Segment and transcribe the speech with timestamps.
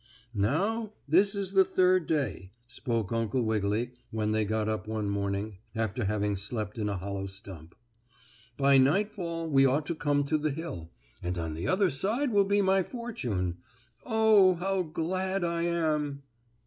[0.33, 5.59] "Now, this is the third day," spoke Uncle Wiggily when they got up one morning,
[5.75, 7.75] after having slept in a hollow stump.
[8.57, 10.89] "By nightfall we ought to come to the hill,
[11.21, 13.57] and on the other side will be my fortune.
[14.03, 16.23] Oh, how glad I am!"